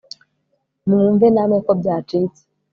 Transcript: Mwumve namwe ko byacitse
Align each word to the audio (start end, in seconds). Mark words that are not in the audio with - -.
Mwumve 0.87 1.27
namwe 1.31 1.57
ko 1.65 1.71
byacitse 1.79 2.41